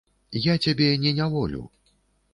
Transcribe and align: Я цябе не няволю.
Я 0.45 0.55
цябе 0.67 0.89
не 1.05 1.13
няволю. 1.21 1.63